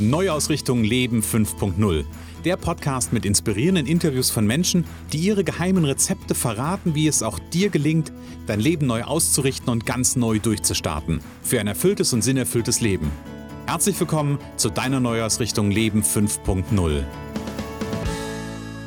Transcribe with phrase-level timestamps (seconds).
[0.00, 2.04] Neuausrichtung Leben 5.0.
[2.46, 7.38] Der Podcast mit inspirierenden Interviews von Menschen, die ihre geheimen Rezepte verraten, wie es auch
[7.38, 8.10] dir gelingt,
[8.46, 11.20] dein Leben neu auszurichten und ganz neu durchzustarten.
[11.42, 13.10] Für ein erfülltes und sinnerfülltes Leben.
[13.66, 17.04] Herzlich willkommen zu deiner Neuausrichtung Leben 5.0.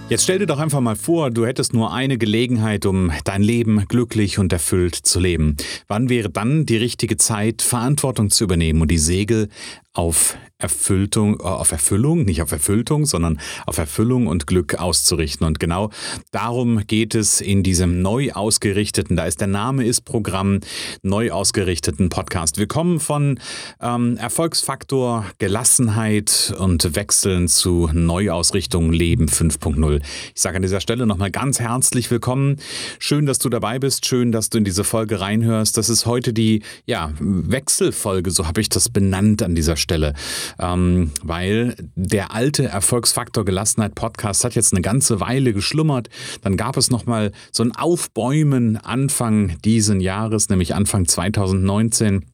[0.09, 3.85] Jetzt stell dir doch einfach mal vor, du hättest nur eine Gelegenheit, um dein Leben
[3.87, 5.55] glücklich und erfüllt zu leben.
[5.87, 9.47] Wann wäre dann die richtige Zeit, Verantwortung zu übernehmen und die Segel
[9.93, 15.45] auf Erfüllung, äh, auf Erfüllung, nicht auf Erfüllung, sondern auf Erfüllung und Glück auszurichten.
[15.45, 15.89] Und genau
[16.31, 20.61] darum geht es in diesem neu ausgerichteten, da ist der Name ist Programm,
[21.01, 22.57] neu ausgerichteten Podcast.
[22.57, 23.39] Wir kommen von
[23.81, 30.01] ähm, Erfolgsfaktor, Gelassenheit und Wechseln zu Neuausrichtung Leben 5.0.
[30.33, 32.57] Ich sage an dieser Stelle nochmal ganz herzlich willkommen.
[32.99, 34.05] Schön, dass du dabei bist.
[34.05, 35.75] Schön, dass du in diese Folge reinhörst.
[35.75, 40.13] Das ist heute die ja, Wechselfolge, so habe ich das benannt an dieser Stelle
[40.59, 46.09] ähm, weil der alte Erfolgsfaktor Gelassenheit Podcast hat jetzt eine ganze Weile geschlummert.
[46.41, 52.25] Dann gab es nochmal so ein Aufbäumen Anfang diesen Jahres, nämlich Anfang 2019.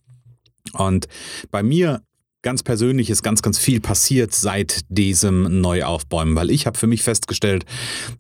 [0.74, 1.08] Und
[1.52, 2.02] bei mir
[2.42, 7.04] ganz persönlich ist ganz, ganz viel passiert seit diesem Neuaufbäumen, weil ich habe für mich
[7.04, 7.66] festgestellt,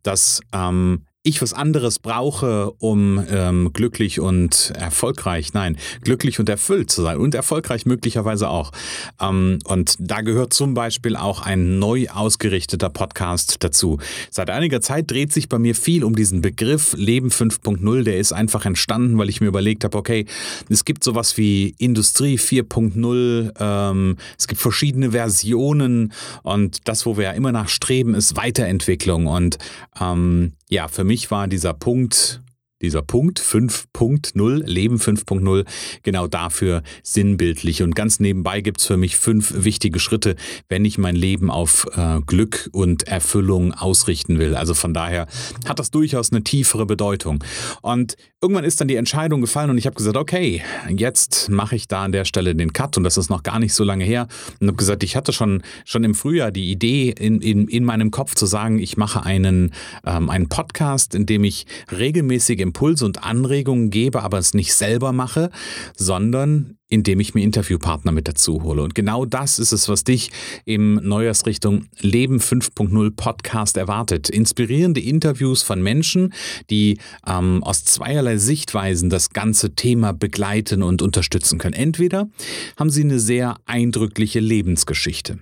[0.03, 6.89] dass ähm, ich was anderes brauche, um ähm, glücklich und erfolgreich, nein, glücklich und erfüllt
[6.89, 8.72] zu sein und erfolgreich möglicherweise auch.
[9.20, 14.00] Ähm, und da gehört zum Beispiel auch ein neu ausgerichteter Podcast dazu.
[14.31, 18.04] Seit einiger Zeit dreht sich bei mir viel um diesen Begriff Leben 5.0.
[18.04, 20.26] Der ist einfach entstanden, weil ich mir überlegt habe, okay,
[20.70, 27.26] es gibt sowas wie Industrie 4.0, ähm, es gibt verschiedene Versionen und das, wo wir
[27.26, 29.58] ja immer nach streben, ist Weiterentwicklung und
[30.00, 32.42] ähm, ja, für mich war dieser Punkt
[32.81, 35.66] dieser Punkt 5.0, Leben 5.0,
[36.03, 37.83] genau dafür sinnbildlich.
[37.83, 40.36] Und ganz nebenbei gibt es für mich fünf wichtige Schritte,
[40.70, 44.55] wenn ich mein Leben auf äh, Glück und Erfüllung ausrichten will.
[44.55, 45.27] Also von daher
[45.67, 47.43] hat das durchaus eine tiefere Bedeutung.
[47.81, 51.87] Und irgendwann ist dann die Entscheidung gefallen und ich habe gesagt, okay, jetzt mache ich
[51.87, 54.27] da an der Stelle den Cut und das ist noch gar nicht so lange her.
[54.59, 58.11] Und habe gesagt, ich hatte schon, schon im Frühjahr die Idee in, in, in meinem
[58.11, 59.73] Kopf zu sagen, ich mache einen,
[60.05, 65.11] ähm, einen Podcast, in dem ich regelmäßig Impulse und Anregungen gebe, aber es nicht selber
[65.11, 65.49] mache,
[65.97, 68.81] sondern indem ich mir Interviewpartner mit dazu hole.
[68.81, 70.31] Und genau das ist es, was dich
[70.65, 74.30] im Neujahrsrichtung Leben 5.0 Podcast erwartet.
[74.30, 76.33] Inspirierende Interviews von Menschen,
[76.69, 76.97] die
[77.27, 81.75] ähm, aus zweierlei Sichtweisen das ganze Thema begleiten und unterstützen können.
[81.75, 82.30] Entweder
[82.77, 85.39] haben sie eine sehr eindrückliche Lebensgeschichte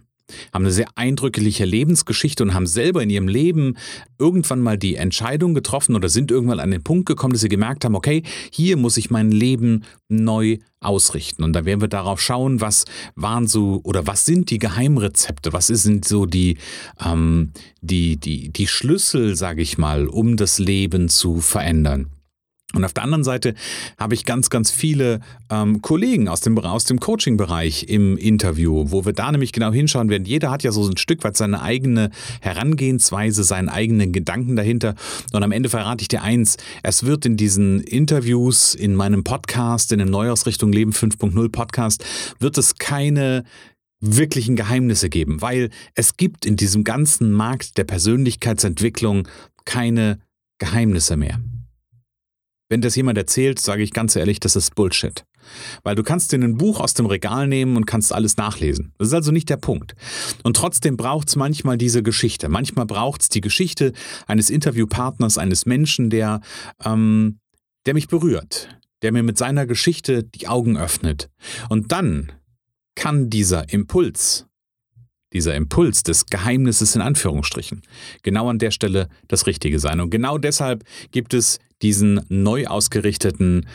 [0.53, 3.77] haben eine sehr eindrückliche Lebensgeschichte und haben selber in ihrem Leben
[4.19, 7.85] irgendwann mal die Entscheidung getroffen oder sind irgendwann an den Punkt gekommen, dass sie gemerkt
[7.85, 11.43] haben, okay, hier muss ich mein Leben neu ausrichten.
[11.43, 15.67] Und da werden wir darauf schauen, was waren so oder was sind die Geheimrezepte, was
[15.67, 16.57] sind so die,
[17.03, 17.51] ähm,
[17.81, 22.09] die, die, die Schlüssel, sage ich mal, um das Leben zu verändern.
[22.77, 23.55] Und auf der anderen Seite
[23.97, 29.03] habe ich ganz, ganz viele ähm, Kollegen aus dem, aus dem Coaching-Bereich im Interview, wo
[29.03, 30.25] wir da nämlich genau hinschauen werden.
[30.25, 34.93] Jeder hat ja so ein Stück weit seine eigene Herangehensweise, seinen eigenen Gedanken dahinter.
[35.33, 39.91] Und am Ende verrate ich dir eins, es wird in diesen Interviews, in meinem Podcast,
[39.91, 42.05] in dem Neuausrichtung Leben 5.0 Podcast,
[42.39, 43.43] wird es keine
[43.99, 49.27] wirklichen Geheimnisse geben, weil es gibt in diesem ganzen Markt der Persönlichkeitsentwicklung
[49.65, 50.19] keine
[50.59, 51.39] Geheimnisse mehr.
[52.69, 55.23] Wenn das jemand erzählt, sage ich ganz ehrlich, das ist Bullshit.
[55.83, 58.93] Weil du kannst dir ein Buch aus dem Regal nehmen und kannst alles nachlesen.
[58.97, 59.95] Das ist also nicht der Punkt.
[60.43, 62.49] Und trotzdem braucht es manchmal diese Geschichte.
[62.49, 63.93] Manchmal braucht es die Geschichte
[64.25, 66.41] eines Interviewpartners, eines Menschen, der,
[66.83, 67.39] ähm,
[67.85, 68.69] der mich berührt,
[69.01, 71.29] der mir mit seiner Geschichte die Augen öffnet.
[71.69, 72.33] Und dann
[72.95, 74.47] kann dieser Impuls,
[75.31, 77.83] dieser Impuls des Geheimnisses in Anführungsstrichen,
[78.23, 80.01] genau an der Stelle das Richtige sein.
[80.01, 83.67] Und genau deshalb gibt es diesen neu ausgerichteten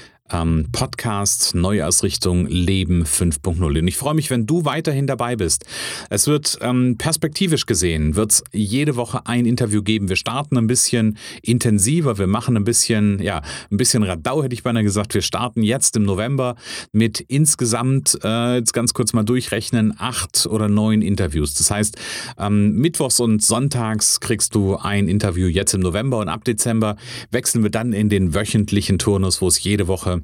[0.72, 3.80] Podcast Neuausrichtung Leben 5.0.
[3.80, 5.66] Und ich freue mich, wenn du weiterhin dabei bist.
[6.08, 10.08] Es wird ähm, perspektivisch gesehen, wird es jede Woche ein Interview geben.
[10.08, 14.62] Wir starten ein bisschen intensiver, wir machen ein bisschen, ja, ein bisschen Radau, hätte ich
[14.62, 15.12] beinahe gesagt.
[15.12, 16.56] Wir starten jetzt im November
[16.92, 21.52] mit insgesamt, äh, jetzt ganz kurz mal durchrechnen, acht oder neun Interviews.
[21.54, 21.98] Das heißt,
[22.38, 26.96] ähm, Mittwochs und Sonntags kriegst du ein Interview jetzt im November und ab Dezember
[27.30, 30.21] wechseln wir dann in den wöchentlichen Turnus, wo es jede Woche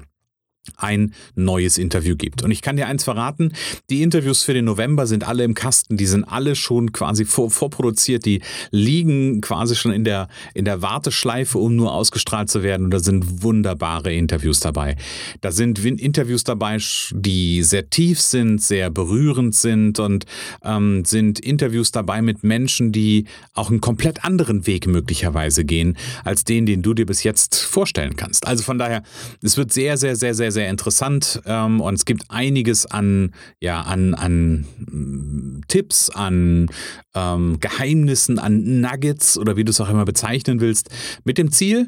[0.77, 2.43] ein neues Interview gibt.
[2.43, 3.53] Und ich kann dir eins verraten,
[3.89, 7.49] die Interviews für den November sind alle im Kasten, die sind alle schon quasi vor,
[7.51, 12.85] vorproduziert, die liegen quasi schon in der, in der Warteschleife, um nur ausgestrahlt zu werden.
[12.85, 14.95] Und da sind wunderbare Interviews dabei.
[15.41, 16.77] Da sind Interviews dabei,
[17.11, 20.25] die sehr tief sind, sehr berührend sind und
[20.63, 26.43] ähm, sind Interviews dabei mit Menschen, die auch einen komplett anderen Weg möglicherweise gehen, als
[26.43, 28.47] den, den du dir bis jetzt vorstellen kannst.
[28.47, 29.03] Also von daher,
[29.41, 33.81] es wird sehr, sehr, sehr, sehr, sehr interessant ähm, und es gibt einiges an, ja,
[33.81, 36.67] an, an mm, Tipps, an
[37.15, 40.89] ähm, Geheimnissen, an Nuggets oder wie du es auch immer bezeichnen willst,
[41.23, 41.87] mit dem Ziel,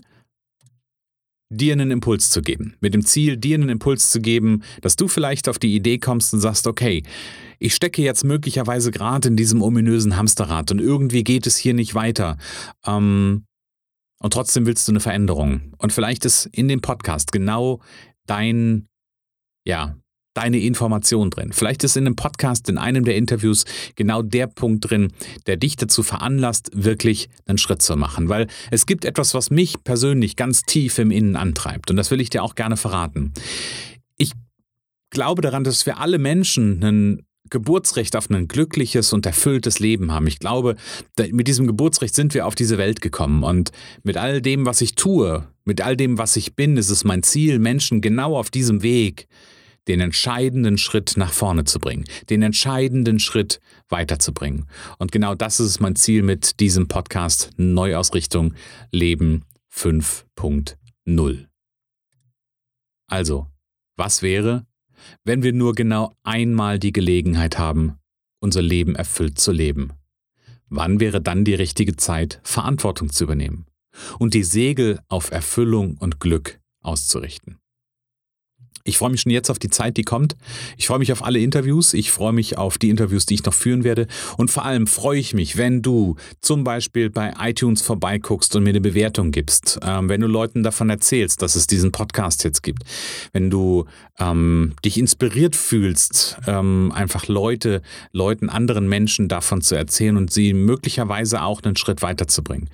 [1.50, 2.76] dir einen Impuls zu geben.
[2.80, 6.34] Mit dem Ziel, dir einen Impuls zu geben, dass du vielleicht auf die Idee kommst
[6.34, 7.04] und sagst, okay,
[7.60, 11.94] ich stecke jetzt möglicherweise gerade in diesem ominösen Hamsterrad und irgendwie geht es hier nicht
[11.94, 12.38] weiter.
[12.86, 13.44] Ähm,
[14.22, 15.74] und trotzdem willst du eine Veränderung.
[15.78, 17.82] Und vielleicht ist in dem Podcast genau
[18.28, 18.88] dein,
[19.66, 19.96] ja,
[20.34, 21.52] deine Information drin.
[21.52, 23.66] Vielleicht ist in dem Podcast, in einem der Interviews
[23.96, 25.12] genau der Punkt drin,
[25.46, 28.30] der dich dazu veranlasst, wirklich einen Schritt zu machen.
[28.30, 31.90] Weil es gibt etwas, was mich persönlich ganz tief im Innen antreibt.
[31.92, 33.34] Und das will ich dir auch gerne verraten.
[34.18, 34.32] Ich
[35.10, 40.26] glaube daran, dass wir alle Menschen einen Geburtsrecht auf ein glückliches und erfülltes Leben haben.
[40.26, 40.76] Ich glaube,
[41.32, 43.72] mit diesem Geburtsrecht sind wir auf diese Welt gekommen und
[44.02, 47.22] mit all dem, was ich tue, mit all dem, was ich bin, ist es mein
[47.22, 49.28] Ziel, Menschen genau auf diesem Weg
[49.88, 53.60] den entscheidenden Schritt nach vorne zu bringen, den entscheidenden Schritt
[53.90, 54.68] weiterzubringen.
[55.00, 58.54] Und genau das ist mein Ziel mit diesem Podcast Neuausrichtung
[58.92, 59.44] Leben
[59.74, 61.48] 5.0.
[63.08, 63.48] Also,
[63.98, 64.66] was wäre,
[65.24, 67.98] wenn wir nur genau einmal die Gelegenheit haben,
[68.40, 69.94] unser Leben erfüllt zu leben?
[70.70, 73.66] Wann wäre dann die richtige Zeit, Verantwortung zu übernehmen
[74.20, 77.61] und die Segel auf Erfüllung und Glück auszurichten?
[78.84, 80.36] Ich freue mich schon jetzt auf die Zeit, die kommt.
[80.78, 81.94] Ich freue mich auf alle Interviews.
[81.94, 84.08] Ich freue mich auf die Interviews, die ich noch führen werde.
[84.38, 88.70] Und vor allem freue ich mich, wenn du zum Beispiel bei iTunes vorbeiguckst und mir
[88.70, 89.80] eine Bewertung gibst.
[89.84, 92.84] Ähm, wenn du Leuten davon erzählst, dass es diesen Podcast jetzt gibt.
[93.34, 93.86] Wenn du
[94.20, 97.82] ähm, dich inspiriert fühlst, ähm, einfach Leute,
[98.12, 102.70] Leuten, anderen Menschen davon zu erzählen und sie möglicherweise auch einen Schritt weiterzubringen.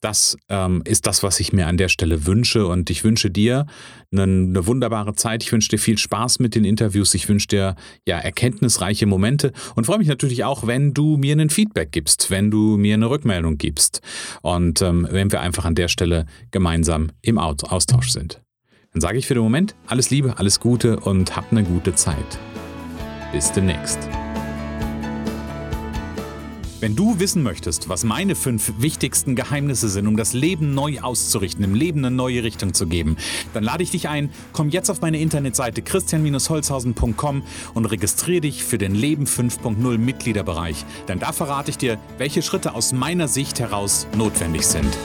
[0.00, 2.66] Das ähm, ist das, was ich mir an der Stelle wünsche.
[2.66, 3.66] Und ich wünsche dir
[4.10, 5.42] eine, eine, wunderbare Zeit.
[5.42, 7.14] Ich wünsche dir viel Spaß mit den Interviews.
[7.14, 7.76] Ich wünsche dir
[8.06, 12.50] ja erkenntnisreiche Momente und freue mich natürlich auch, wenn du mir einen Feedback gibst, wenn
[12.50, 14.00] du mir eine Rückmeldung gibst
[14.42, 18.40] und ähm, wenn wir einfach an der Stelle gemeinsam im Austausch sind.
[18.92, 22.38] Dann sage ich für den Moment alles Liebe, alles Gute und hab eine gute Zeit.
[23.32, 24.08] Bis demnächst.
[26.80, 31.62] Wenn du wissen möchtest, was meine fünf wichtigsten Geheimnisse sind, um das Leben neu auszurichten,
[31.62, 33.18] im Leben eine neue Richtung zu geben,
[33.52, 37.42] dann lade ich dich ein, komm jetzt auf meine Internetseite christian-holzhausen.com
[37.74, 40.86] und registriere dich für den Leben 5.0 Mitgliederbereich.
[41.06, 44.96] Denn da verrate ich dir, welche Schritte aus meiner Sicht heraus notwendig sind.